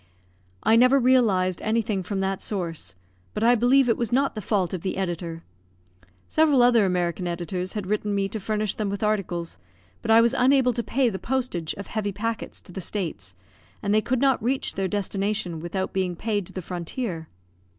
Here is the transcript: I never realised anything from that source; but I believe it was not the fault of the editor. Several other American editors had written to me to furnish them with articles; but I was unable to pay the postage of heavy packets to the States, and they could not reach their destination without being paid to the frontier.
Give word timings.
I 0.63 0.75
never 0.75 0.99
realised 0.99 1.61
anything 1.61 2.01
from 2.01 2.21
that 2.21 2.41
source; 2.41 2.95
but 3.35 3.43
I 3.43 3.53
believe 3.53 3.87
it 3.87 3.97
was 3.97 4.11
not 4.11 4.33
the 4.33 4.41
fault 4.41 4.73
of 4.73 4.81
the 4.81 4.97
editor. 4.97 5.43
Several 6.27 6.63
other 6.63 6.87
American 6.87 7.27
editors 7.27 7.73
had 7.73 7.85
written 7.85 8.09
to 8.09 8.15
me 8.15 8.27
to 8.29 8.39
furnish 8.39 8.73
them 8.73 8.89
with 8.89 9.03
articles; 9.03 9.59
but 10.01 10.09
I 10.09 10.19
was 10.19 10.33
unable 10.35 10.73
to 10.73 10.81
pay 10.81 11.09
the 11.09 11.19
postage 11.19 11.75
of 11.75 11.85
heavy 11.85 12.11
packets 12.11 12.61
to 12.63 12.71
the 12.71 12.81
States, 12.81 13.35
and 13.83 13.93
they 13.93 14.01
could 14.01 14.21
not 14.21 14.41
reach 14.41 14.73
their 14.73 14.87
destination 14.87 15.59
without 15.59 15.93
being 15.93 16.15
paid 16.15 16.47
to 16.47 16.53
the 16.53 16.63
frontier. 16.63 17.27